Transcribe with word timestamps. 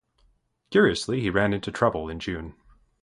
Curiously, 0.71 1.21
he 1.21 1.29
ran 1.29 1.53
into 1.53 1.71
trouble 1.71 2.09
in 2.09 2.19
June. 2.19 2.55